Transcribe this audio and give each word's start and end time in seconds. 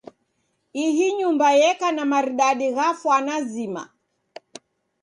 Ihi 0.85 1.05
nyumba 1.17 1.47
yeka 1.59 1.87
na 1.95 2.03
maridadi 2.11 2.67
gha 2.75 2.87
fwana 2.99 3.35
zima. 3.51 3.83